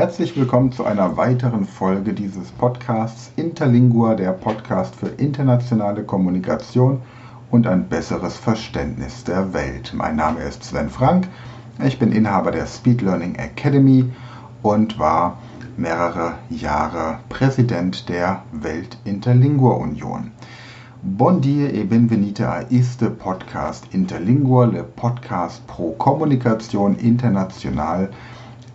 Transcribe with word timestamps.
Herzlich 0.00 0.34
willkommen 0.34 0.72
zu 0.72 0.86
einer 0.86 1.18
weiteren 1.18 1.66
Folge 1.66 2.14
dieses 2.14 2.52
Podcasts 2.52 3.32
Interlingua, 3.36 4.14
der 4.14 4.32
Podcast 4.32 4.96
für 4.96 5.08
internationale 5.08 6.04
Kommunikation 6.04 7.02
und 7.50 7.66
ein 7.66 7.86
besseres 7.86 8.34
Verständnis 8.38 9.24
der 9.24 9.52
Welt. 9.52 9.92
Mein 9.94 10.16
Name 10.16 10.40
ist 10.40 10.64
Sven 10.64 10.88
Frank, 10.88 11.28
ich 11.84 11.98
bin 11.98 12.12
Inhaber 12.12 12.50
der 12.50 12.64
Speed 12.64 13.02
Learning 13.02 13.34
Academy 13.34 14.10
und 14.62 14.98
war 14.98 15.36
mehrere 15.76 16.36
Jahre 16.48 17.18
Präsident 17.28 18.08
der 18.08 18.42
Welt 18.52 18.96
Interlingua 19.04 19.74
Union. 19.74 20.30
Bon 21.02 21.42
dia 21.42 21.68
e 21.68 21.84
benvenite 21.84 22.48
a 22.48 22.62
este 22.70 23.10
podcast 23.10 23.92
Interlingua, 23.92 24.64
le 24.64 24.82
podcast 24.82 25.66
pro 25.66 25.90
comunicazione 25.98 26.96
internazionale 27.00 28.08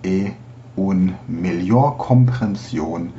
e 0.04 0.34
un 0.78 1.16
miglior 1.28 1.98
comprensione 1.98 3.12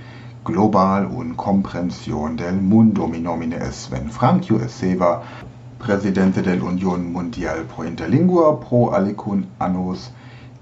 global 0.46 1.06
un 1.06 1.34
comprensione 1.34 2.36
del 2.36 2.54
mundo. 2.54 3.08
Mi 3.08 3.18
nomine 3.18 3.56
es 3.56 3.86
Sven 3.86 4.08
Frankio 4.08 4.60
Esseva, 4.60 5.22
presidente 5.78 6.40
dell'Union 6.40 7.10
Mundial 7.12 7.64
pro 7.64 7.84
Interlingua 7.84 8.56
pro 8.60 8.92
alicun 8.92 9.44
annos 9.58 10.12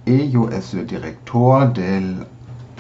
e 0.07 0.15
io 0.15 0.49
es 0.49 0.73
el 0.75 0.87
del 0.87 2.27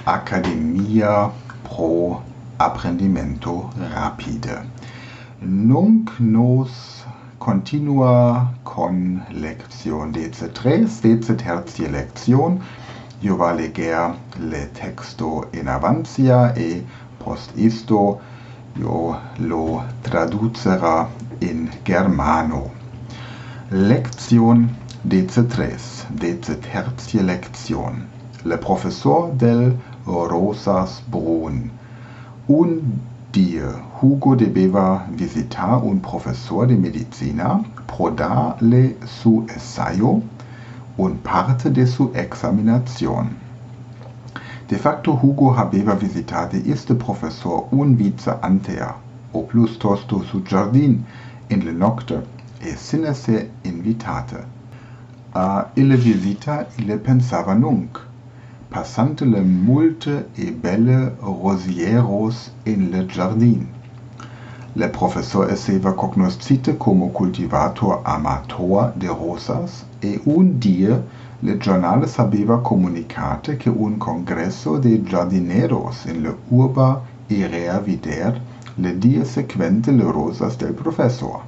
Academia 0.06 1.30
pro 1.62 2.22
Apprendimento 2.58 3.70
Rapide. 3.76 4.62
Nunc 5.42 6.18
nos 6.20 7.04
continua 7.38 8.50
con 8.62 9.22
lección 9.30 10.12
DC3, 10.12 10.86
DC 11.02 11.34
tertia 11.34 11.90
lección. 11.90 12.60
Io 13.22 13.36
va 13.36 13.52
leger 13.52 14.14
le 14.38 14.70
texto 14.72 15.48
in 15.52 15.68
avancia 15.68 16.52
e 16.54 16.84
post 17.18 17.52
isto 17.56 18.20
io 18.76 19.20
lo 19.36 19.84
traducera 20.02 21.08
in 21.38 21.70
germano. 21.84 22.70
Lección 23.70 24.68
DC3, 25.06 26.06
DC 26.10 27.22
lección. 27.22 28.06
Le 28.44 28.58
professor 28.58 29.32
del 29.36 29.78
Rosas 30.06 31.02
Brun. 31.08 31.70
Un 32.48 33.00
die 33.32 33.62
Hugo 34.00 34.36
de 34.36 34.46
Beva 34.46 35.06
visitar 35.10 35.82
un 35.82 36.00
professor 36.00 36.66
de 36.66 36.76
medicina 36.76 37.62
pro 37.86 38.10
darle 38.10 38.96
su 39.06 39.44
ensayo 39.48 40.20
un 40.96 41.18
parte 41.18 41.70
de 41.70 41.86
su 41.86 42.12
examinación. 42.14 43.30
De 44.68 44.78
facto 44.78 45.12
Hugo 45.12 45.54
habeva 45.54 45.94
visitate 45.94 46.62
este 46.70 46.94
professor 46.94 47.66
un 47.72 47.96
vice 47.96 48.30
antea, 48.42 48.94
o 49.32 49.42
plus 49.42 49.78
tosto 49.78 50.22
su 50.22 50.42
jardin 50.44 51.04
in 51.50 51.64
le 51.64 51.72
nocte, 51.72 52.22
e 52.60 52.76
sine 52.76 53.12
se 53.14 53.50
invitate. 53.64 54.44
A 55.34 55.66
ille 55.76 55.96
visita 55.96 56.66
ille 56.78 56.96
pensava 56.98 57.54
nunc, 57.54 58.00
passante 58.70 59.24
le 59.24 59.40
multe 59.40 60.28
e 60.36 60.52
belle 60.52 61.12
rosieros 61.20 62.50
in 62.64 62.90
le 62.90 63.06
giardin. 63.06 63.66
Le 64.76 64.88
professor 64.88 65.48
esseva 65.50 65.92
cognoscite 65.92 66.76
como 66.76 67.10
cultivator 67.12 68.00
amator 68.04 68.92
de 68.96 69.06
rosas 69.06 69.84
e 70.02 70.20
un 70.24 70.58
die 70.58 71.00
le 71.42 71.58
giornale 71.58 72.08
sabeva 72.08 72.58
comunicate 72.58 73.56
che 73.56 73.68
un 73.68 73.98
congresso 73.98 74.78
de 74.78 75.00
giardineros 75.04 76.06
in 76.06 76.22
le 76.22 76.34
urba 76.50 77.02
irea 77.28 77.78
vider 77.78 78.40
le 78.76 78.98
die 78.98 79.24
sequente 79.24 79.92
le 79.92 80.10
rosas 80.10 80.56
del 80.56 80.72
professor. 80.72 81.42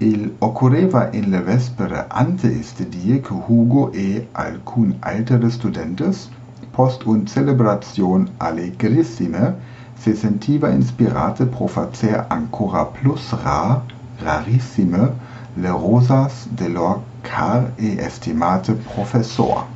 Il 0.00 0.34
occurreva 0.40 1.08
in 1.12 1.30
le 1.30 1.40
vespere 1.40 2.04
ante 2.08 2.48
iste 2.48 2.86
die 2.86 3.22
che 3.22 3.32
Hugo 3.32 3.92
e 3.92 4.28
alcun 4.32 4.94
altere 5.00 5.48
studentes 5.48 6.28
post 6.70 7.06
un 7.06 7.26
celebration 7.26 8.28
allegrissime 8.36 9.76
se 10.00 10.14
sentiva 10.14 10.70
inspirate 10.70 11.46
pro 11.46 11.66
facer 11.66 12.26
ancora 12.30 12.84
plus 12.84 13.32
rar, 13.32 13.82
rarissime, 14.20 15.12
le 15.56 15.70
rosas 15.70 16.46
de 16.50 16.68
lor 16.68 17.02
car 17.22 17.72
e 17.78 17.98
estimate 17.98 18.74
professor. 18.74 19.66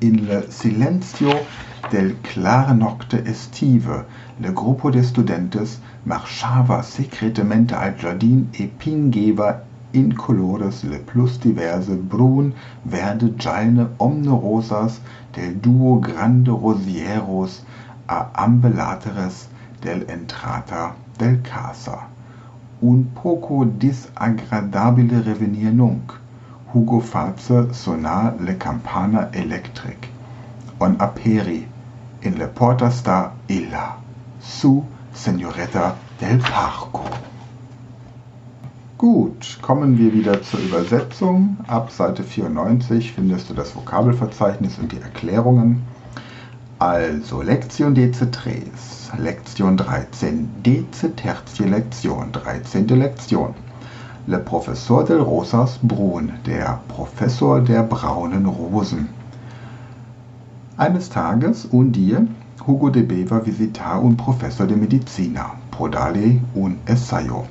In 0.00 0.26
le 0.26 0.46
silenzio 0.50 1.34
del 1.90 2.16
clare 2.22 2.74
nocte 2.74 3.22
estive, 3.24 4.04
le 4.40 4.52
gruppo 4.52 4.90
de 4.90 5.02
studentes 5.02 5.80
marchava 6.04 6.82
secretemente 6.82 7.74
al 7.74 7.94
jardin 7.94 8.48
e 8.52 8.70
pingeva 8.78 9.62
in 9.92 10.14
colores 10.14 10.82
le 10.84 10.98
plus 10.98 11.38
diverse 11.38 11.94
brun, 11.96 12.52
verde, 12.84 13.34
gialne, 13.36 13.88
omne 13.98 14.30
rosas 14.30 15.00
del 15.32 15.54
duo 15.56 15.98
grande 15.98 16.50
rosieros 16.50 17.62
a 18.08 18.30
ambelateres 18.34 19.48
del 19.80 20.04
entrata 20.08 20.94
del 21.18 21.42
casa. 21.42 22.06
Un 22.80 23.04
poco 23.14 23.64
disagradabile 23.64 25.22
revenir 25.22 25.72
nunc. 25.72 26.12
Hugo 26.72 27.00
face 27.00 27.72
sonar 27.72 28.34
le 28.40 28.56
campana 28.56 29.28
electric. 29.32 30.08
On 30.80 30.96
aperi 30.98 31.66
in 32.22 32.38
le 32.38 32.46
porta 32.46 32.90
sta 32.90 33.32
illa. 33.48 33.96
Su 34.40 34.84
Senoretta 35.12 35.96
del 36.18 36.38
Parco. 36.38 37.04
Gut, 38.96 39.58
kommen 39.62 39.96
wir 39.98 40.12
wieder 40.12 40.42
zur 40.42 40.60
Übersetzung. 40.60 41.56
Ab 41.66 41.90
Seite 41.90 42.22
94 42.22 43.12
findest 43.12 43.48
du 43.48 43.54
das 43.54 43.74
Vokabelverzeichnis 43.74 44.78
und 44.78 44.92
die 44.92 45.00
Erklärungen. 45.00 45.82
Also, 46.80 47.42
Lektion 47.42 47.92
DC3, 47.92 49.18
Lektion 49.18 49.76
13, 49.76 50.48
DC 50.62 51.16
tertie 51.16 51.64
Lektion, 51.64 52.30
13. 52.30 52.86
Lektion. 52.94 53.52
Le 54.28 54.38
Professor 54.38 55.02
del 55.02 55.20
Rosas 55.20 55.80
Brun, 55.82 56.34
der 56.46 56.78
Professor 56.86 57.60
der 57.60 57.82
braunen 57.82 58.46
Rosen. 58.46 59.08
Eines 60.76 61.10
Tages, 61.10 61.66
un 61.72 61.90
die, 61.90 62.16
Hugo 62.64 62.90
de 62.90 63.02
Beva 63.02 63.40
visitar 63.40 64.00
un 64.00 64.16
Professor 64.16 64.68
de 64.68 64.76
Medicina, 64.76 65.56
prodale 65.72 66.40
un 66.54 66.78
ensayo. 66.86 67.44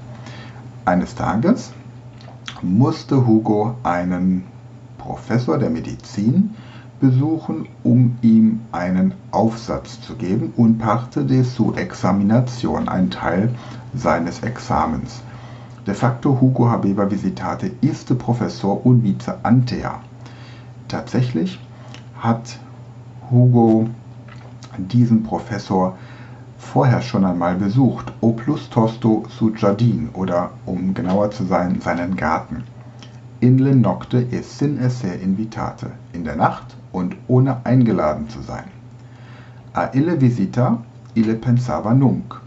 Eines 0.86 1.16
Tages 1.16 1.74
musste 2.62 3.18
Hugo 3.18 3.76
einen 3.84 4.46
Professor 4.98 5.58
der 5.58 5.70
Medizin 5.70 6.56
besuchen, 7.00 7.68
um 7.84 8.18
ihm 8.22 8.62
einen 8.72 9.14
Aufsatz 9.32 10.02
zu 10.02 10.16
geben 10.16 10.54
und 10.58 10.80
parte 10.80 11.26
de 11.26 11.44
su 11.44 11.74
examination, 11.74 12.90
ein 12.90 13.10
Teil 13.10 13.54
seines 13.94 14.40
Examens. 14.42 15.22
De 15.86 15.94
facto 15.94 16.42
Hugo 16.42 16.70
habeva 16.70 17.10
visitate 17.10 17.72
iste 17.82 18.16
Professor 18.16 18.86
un 18.86 19.04
vice 19.04 19.34
antea. 19.44 20.02
Tatsächlich 20.88 21.60
hat 22.20 22.60
Hugo 23.30 23.88
diesen 24.78 25.24
Professor 25.24 25.98
vorher 26.58 27.02
schon 27.02 27.24
einmal 27.24 27.56
besucht, 27.56 28.12
o 28.22 28.32
plus 28.32 28.70
tosto 28.70 29.24
su 29.30 29.54
jardin 29.56 30.10
oder 30.14 30.52
um 30.66 30.94
genauer 30.94 31.32
zu 31.32 31.46
sein, 31.46 31.80
seinen 31.80 32.16
Garten. 32.16 32.64
In 33.40 33.60
le 33.60 33.76
nocte 33.76 34.28
e 34.32 34.42
sin 34.42 34.80
esse 34.80 35.14
invitate, 35.14 35.92
in 36.12 36.24
der 36.24 36.36
Nacht 36.36 36.76
und 36.92 37.16
ohne 37.28 37.64
eingeladen 37.66 38.28
zu 38.30 38.42
sein. 38.42 38.66
A 39.74 39.92
ille 39.94 40.20
visita, 40.20 40.80
ille 41.14 41.36
pensava 41.36 41.94
nunc. 41.94 42.42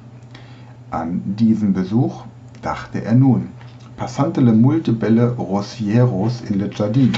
An 0.90 1.22
diesen 1.37 1.72
Besuch 1.72 2.25
dachte 2.60 3.04
er 3.04 3.14
nun. 3.14 3.50
Passante 3.96 4.40
le 4.40 4.52
multe 4.52 4.92
belle 4.92 5.31
rosieros 5.37 6.40
in 6.40 6.58
le 6.58 6.69
jardin. 6.75 7.12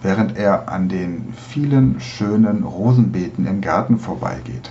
Während 0.00 0.38
er 0.38 0.72
an 0.72 0.88
den 0.88 1.34
vielen 1.34 2.00
schönen 2.00 2.64
Rosenbeeten 2.64 3.46
im 3.46 3.60
Garten 3.60 3.98
vorbeigeht. 3.98 4.70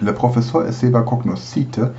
Le 0.00 0.12
professor 0.12 0.64
esseva 0.64 1.02
cognoscite 1.02 1.92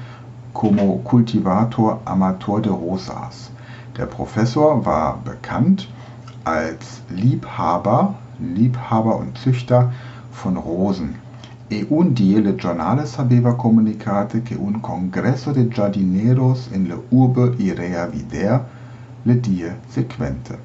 como 0.53 0.99
cultivator 1.03 1.99
amator 2.05 2.61
de 2.61 2.71
rosas. 2.71 3.51
Der 3.99 4.07
Professor 4.07 4.85
war 4.85 5.19
bekannt 5.23 5.87
als 6.43 7.01
Liebhaber, 7.09 8.15
Liebhaber 8.39 9.17
und 9.17 9.37
Züchter 9.37 9.91
von 10.31 10.57
Rosen. 10.57 11.15
E 11.69 11.85
un 11.87 12.15
die 12.15 12.35
le 12.35 12.55
giornale 12.55 13.05
sapeva 13.05 13.53
comunicate 13.53 14.41
che 14.41 14.55
un 14.55 14.81
congresso 14.81 15.51
de 15.51 15.67
giardineros 15.67 16.69
in 16.71 16.87
le 16.87 16.97
urbe 17.11 17.53
irea 17.59 18.07
vider 18.07 18.65
le 19.25 19.35
die 19.35 19.69
sequente. 19.89 20.57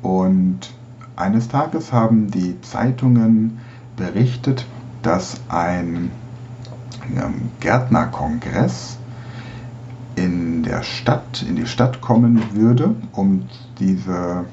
Und 0.00 0.72
Eines 1.14 1.48
Tages 1.48 1.92
haben 1.92 2.30
die 2.30 2.60
Zeitungen 2.62 3.58
berichtet, 3.96 4.66
dass 5.02 5.40
ein 5.48 6.10
ähm, 7.14 7.50
Gärtnerkongress 7.60 8.96
der 10.72 10.82
Stadt, 10.82 11.44
in 11.46 11.56
die 11.56 11.66
Stadt 11.66 12.00
kommen 12.00 12.40
würde, 12.54 12.94
um 13.12 13.42
diese 13.78 14.46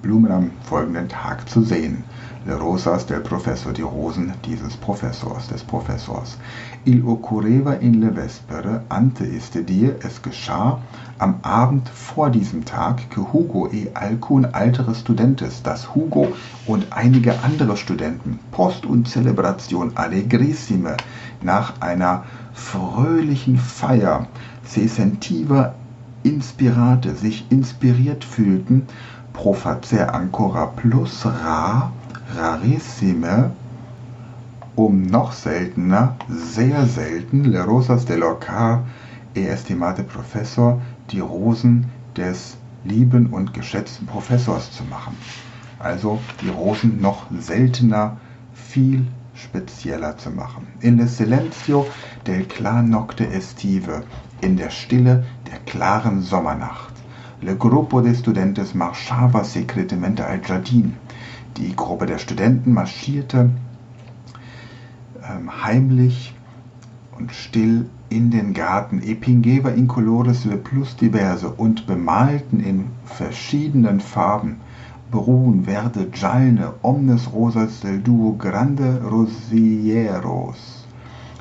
Blumen 0.00 0.30
am 0.30 0.50
folgenden 0.62 1.08
Tag 1.08 1.48
zu 1.48 1.62
sehen. 1.62 2.04
Le 2.46 2.54
rosas 2.54 3.04
del 3.04 3.20
professor, 3.20 3.72
die 3.72 3.82
Rosen 3.82 4.32
dieses 4.46 4.76
Professors, 4.76 5.48
des 5.48 5.62
Professors. 5.62 6.38
Il 6.84 7.04
occorreva 7.04 7.72
in 7.74 8.00
le 8.00 8.16
vespere 8.16 8.82
ante 8.88 9.26
iste 9.26 9.62
die, 9.64 9.92
es 10.02 10.22
geschah 10.22 10.78
am 11.18 11.34
Abend 11.42 11.88
vor 11.88 12.30
diesem 12.30 12.64
Tag, 12.64 13.10
que 13.10 13.20
Hugo 13.20 13.68
e 13.72 13.90
alcun 13.92 14.46
altere 14.46 14.94
studentes, 14.94 15.62
dass 15.62 15.94
Hugo 15.94 16.28
und 16.66 16.86
einige 16.90 17.34
andere 17.42 17.76
Studenten, 17.76 18.38
Post 18.52 18.86
und 18.86 19.06
Celebration 19.06 19.96
allegrissime, 19.96 20.96
nach 21.42 21.74
einer 21.80 22.24
fröhlichen 22.54 23.58
Feier, 23.58 24.28
se 24.70 24.86
sentiva 24.86 25.74
inspirate, 26.22 27.14
sich 27.16 27.44
inspiriert 27.50 28.24
fühlten, 28.24 28.86
pro 29.32 29.52
facer 29.52 30.14
ancora 30.14 30.66
plus 30.66 31.26
rar, 31.26 31.92
rarissime, 32.36 33.50
um 34.76 35.02
noch 35.02 35.32
seltener, 35.32 36.16
sehr 36.28 36.86
selten, 36.86 37.44
Le 37.44 37.64
Rosas 37.64 38.04
de 38.04 38.16
l'Orcar 38.16 38.84
e 39.34 39.44
estimate 39.46 40.04
Professor, 40.04 40.80
die 41.10 41.20
Rosen 41.20 41.86
des 42.16 42.56
lieben 42.84 43.26
und 43.26 43.52
geschätzten 43.52 44.06
Professors 44.06 44.70
zu 44.70 44.84
machen. 44.84 45.16
Also 45.78 46.20
die 46.42 46.48
Rosen 46.48 47.00
noch 47.00 47.26
seltener, 47.36 48.18
viel 48.54 49.06
spezieller 49.34 50.16
zu 50.16 50.30
machen. 50.30 50.66
In 50.80 50.98
el 50.98 51.08
silenzio 51.08 51.86
del 52.26 52.44
clar 52.44 52.82
nocte 52.82 53.26
estive, 53.26 54.02
in 54.40 54.56
der 54.56 54.70
Stille 54.70 55.24
der 55.50 55.58
klaren 55.66 56.22
Sommernacht. 56.22 56.94
Le 57.42 57.56
gruppo 57.56 58.00
de 58.00 58.14
studentes 58.14 58.74
marchava 58.74 59.44
secretamente 59.44 60.26
al 60.26 60.38
giardin. 60.38 60.96
Die 61.56 61.74
Gruppe 61.74 62.06
der 62.06 62.18
Studenten 62.18 62.72
marschierte 62.72 63.50
ähm, 65.22 65.64
heimlich 65.64 66.34
und 67.16 67.32
still 67.32 67.86
in 68.08 68.30
den 68.30 68.54
Garten 68.54 69.02
Epingeva 69.02 69.70
in 69.70 69.86
colores 69.86 70.44
le 70.44 70.56
plus 70.56 70.96
diverse 70.96 71.48
und 71.48 71.86
bemalten 71.86 72.60
in 72.60 72.86
verschiedenen 73.04 74.00
Farben 74.00 74.60
Brun, 75.10 75.64
Verde, 75.64 76.06
Gialne, 76.10 76.74
Omnes 76.82 77.32
Rosas 77.32 77.80
del 77.80 78.00
Duo 78.00 78.36
Grande 78.38 79.00
Rosieros. 79.02 80.79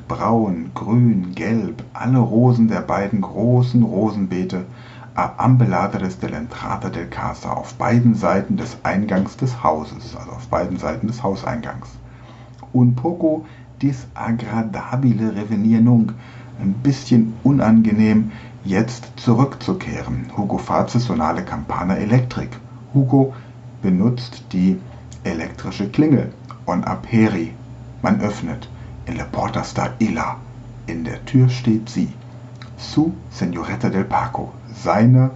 Braun, 0.10 0.72
Grün, 0.74 1.34
Gelb, 1.36 1.84
alle 1.94 2.18
Rosen 2.18 2.68
der 2.68 2.82
beiden 2.82 3.22
großen 3.22 3.84
Rosenbeete 3.84 4.66
a 5.14 5.34
ambeladares 5.38 6.18
dell'entrata 6.18 6.90
del 6.90 7.06
casa 7.08 7.52
auf 7.54 7.76
beiden 7.76 8.16
Seiten 8.16 8.58
des 8.58 8.78
Eingangs 8.84 9.38
des 9.38 9.64
Hauses, 9.64 10.16
also 10.16 10.32
auf 10.32 10.48
beiden 10.48 10.78
Seiten 10.78 11.06
des 11.06 11.22
Hauseingangs. 11.22 11.90
Un 12.74 12.96
poco 12.96 13.46
disagradabile 13.84 15.36
revenir 15.36 15.80
nunc, 15.80 16.14
ein 16.60 16.74
bisschen 16.74 17.36
unangenehm, 17.44 18.32
jetzt 18.66 19.12
zurückzukehren. 19.18 20.32
Hugo 20.36 20.58
Fazes 20.58 21.06
Sonale 21.06 21.44
Campana 21.44 21.96
Electric. 21.98 22.50
Hugo 22.96 23.34
benutzt 23.84 24.44
die 24.54 24.80
elektrische 25.24 25.88
Klingel. 25.88 26.34
On 26.66 26.84
aperi. 26.84 27.54
Man 28.02 28.22
öffnet. 28.22 28.68
Porta 29.26 29.64
sta 29.64 29.94
illa. 30.00 30.38
In 30.88 31.04
der 31.04 31.24
Tür 31.26 31.50
steht 31.50 31.90
sie. 31.90 32.14
Su 32.78 33.14
Senoretta 33.30 33.90
del 33.90 34.06
Parco. 34.06 34.52
Seine, 34.74 35.32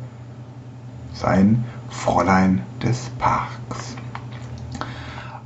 sein 1.14 1.64
Fräulein 1.90 2.62
des 2.82 3.10
Parks. 3.20 3.96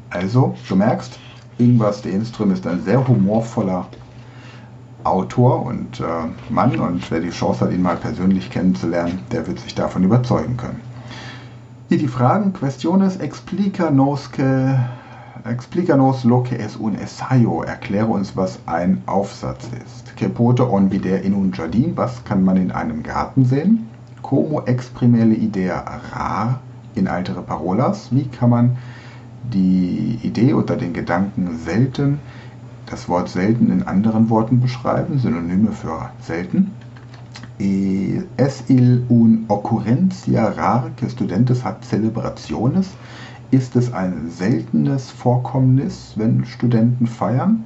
Also, 0.09 0.55
du 0.67 0.75
merkst, 0.75 1.19
Ingvar 1.57 1.93
Stenström 1.93 2.51
ist 2.51 2.65
ein 2.67 2.83
sehr 2.83 3.07
humorvoller 3.07 3.87
Autor 5.03 5.65
und 5.65 5.99
äh, 5.99 6.03
Mann 6.49 6.79
und 6.79 7.09
wer 7.11 7.19
die 7.19 7.29
Chance 7.29 7.65
hat, 7.65 7.71
ihn 7.71 7.81
mal 7.81 7.97
persönlich 7.97 8.49
kennenzulernen, 8.49 9.19
der 9.31 9.47
wird 9.47 9.59
sich 9.59 9.73
davon 9.73 10.03
überzeugen 10.03 10.57
können. 10.57 10.81
Hier 11.89 11.97
die 11.97 12.07
Fragen, 12.07 12.51
Questiones 12.51 13.17
explícanos, 13.17 14.31
que, 14.31 14.77
explícanos 15.49 16.23
lo 16.23 16.43
que 16.43 16.55
es 16.55 16.75
un 16.75 16.95
ensayo. 16.95 17.63
Erkläre 17.63 18.07
uns, 18.07 18.35
was 18.35 18.59
ein 18.65 19.01
Aufsatz 19.05 19.69
ist. 19.85 20.15
Que 20.15 20.29
pote 20.29 20.69
on 20.69 20.91
vider 20.91 21.21
in 21.21 21.33
un 21.33 21.51
jardin? 21.51 21.95
Was 21.95 22.23
kann 22.23 22.43
man 22.43 22.57
in 22.57 22.71
einem 22.71 23.03
Garten 23.03 23.45
sehen? 23.45 23.87
Como 24.21 24.61
exprime 24.65 25.23
le 25.25 25.35
idea 25.35 25.83
rar 26.11 26.59
in 26.95 27.07
altere 27.07 27.41
parolas? 27.41 28.09
Wie 28.11 28.25
kann 28.25 28.49
man 28.49 28.77
die 29.53 30.19
Idee 30.23 30.53
oder 30.53 30.75
den 30.75 30.93
Gedanken 30.93 31.57
selten, 31.57 32.19
das 32.85 33.07
Wort 33.07 33.29
selten 33.29 33.71
in 33.71 33.83
anderen 33.83 34.29
Worten 34.29 34.59
beschreiben, 34.59 35.19
Synonyme 35.19 35.71
für 35.71 36.09
selten? 36.21 36.71
es 37.59 38.63
il 38.67 39.03
un 39.09 39.45
ocurrencia 39.47 40.47
rar 40.49 40.91
que 40.95 41.09
studentes 41.09 41.63
hat 41.63 41.83
celebraciones? 41.83 42.89
Ist 43.49 43.77
es 43.77 43.93
ein 43.93 44.29
seltenes 44.29 45.09
Vorkommnis, 45.09 46.13
wenn 46.17 46.43
Studenten 46.43 47.07
feiern? 47.07 47.63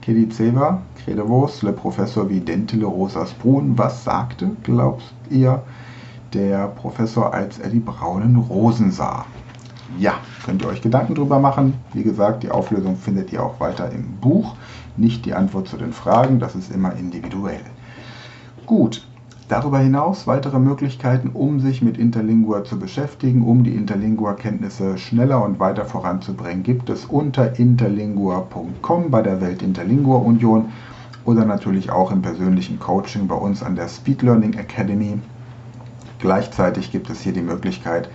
Que 0.00 0.12
diceva, 0.12 0.82
crede 1.04 1.28
vos, 1.28 1.62
le 1.62 1.72
professor 1.72 2.28
vidente 2.28 2.76
le 2.76 2.86
rosas 2.86 3.32
brun, 3.32 3.78
was 3.78 4.02
sagte, 4.02 4.50
glaubst 4.64 5.14
ihr, 5.30 5.62
der 6.32 6.66
Professor, 6.66 7.32
als 7.32 7.60
er 7.60 7.70
die 7.70 7.78
braunen 7.78 8.34
Rosen 8.34 8.90
sah? 8.90 9.24
Ja, 10.00 10.14
könnt 10.44 10.62
ihr 10.62 10.68
euch 10.68 10.82
Gedanken 10.82 11.14
drüber 11.14 11.38
machen. 11.38 11.74
Wie 11.92 12.02
gesagt, 12.02 12.42
die 12.42 12.50
Auflösung 12.50 12.96
findet 12.96 13.32
ihr 13.32 13.40
auch 13.40 13.60
weiter 13.60 13.92
im 13.92 14.16
Buch. 14.20 14.56
Nicht 14.96 15.26
die 15.26 15.34
Antwort 15.34 15.68
zu 15.68 15.76
den 15.76 15.92
Fragen, 15.92 16.40
das 16.40 16.56
ist 16.56 16.72
immer 16.72 16.92
individuell. 16.96 17.62
Gut, 18.66 19.06
Darüber 19.48 19.78
hinaus 19.78 20.26
weitere 20.26 20.58
Möglichkeiten, 20.58 21.28
um 21.34 21.60
sich 21.60 21.82
mit 21.82 21.98
Interlingua 21.98 22.64
zu 22.64 22.78
beschäftigen, 22.78 23.42
um 23.42 23.62
die 23.62 23.74
Interlingua-Kenntnisse 23.74 24.96
schneller 24.96 25.44
und 25.44 25.60
weiter 25.60 25.84
voranzubringen, 25.84 26.62
gibt 26.62 26.88
es 26.88 27.04
unter 27.04 27.58
interlingua.com 27.58 29.10
bei 29.10 29.20
der 29.20 29.42
Welt 29.42 29.62
Interlingua 29.62 30.16
Union 30.16 30.70
oder 31.26 31.44
natürlich 31.44 31.90
auch 31.90 32.10
im 32.10 32.22
persönlichen 32.22 32.78
Coaching 32.78 33.26
bei 33.28 33.34
uns 33.34 33.62
an 33.62 33.76
der 33.76 33.88
Speed 33.88 34.22
Learning 34.22 34.54
Academy. 34.54 35.18
Gleichzeitig 36.20 36.90
gibt 36.90 37.10
es 37.10 37.20
hier 37.20 37.34
die 37.34 37.42
Möglichkeit, 37.42 38.08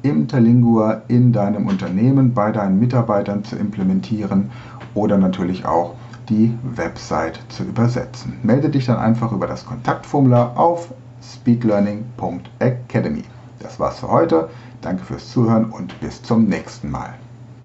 Interlingua 0.00 1.02
in 1.08 1.32
deinem 1.32 1.66
Unternehmen 1.66 2.32
bei 2.32 2.52
deinen 2.52 2.80
Mitarbeitern 2.80 3.44
zu 3.44 3.56
implementieren 3.56 4.50
oder 4.94 5.18
natürlich 5.18 5.66
auch 5.66 5.94
die 6.28 6.56
Website 6.62 7.40
zu 7.48 7.64
übersetzen. 7.64 8.38
Melde 8.42 8.70
dich 8.70 8.86
dann 8.86 8.98
einfach 8.98 9.32
über 9.32 9.46
das 9.46 9.66
Kontaktformular 9.66 10.58
auf 10.58 10.88
speedlearning.academy. 11.22 13.24
Das 13.60 13.78
war's 13.80 14.00
für 14.00 14.10
heute. 14.10 14.48
Danke 14.80 15.04
fürs 15.04 15.30
Zuhören 15.30 15.70
und 15.70 16.00
bis 16.00 16.22
zum 16.22 16.44
nächsten 16.44 16.90
Mal. 16.90 17.14